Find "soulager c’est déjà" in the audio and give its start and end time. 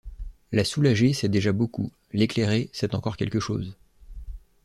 0.63-1.51